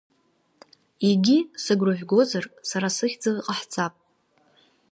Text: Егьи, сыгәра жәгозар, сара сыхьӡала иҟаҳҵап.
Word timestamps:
Егьи, 1.09 1.37
сыгәра 1.63 1.93
жәгозар, 1.99 2.45
сара 2.69 2.87
сыхьӡала 2.95 3.39
иҟаҳҵап. 3.39 3.93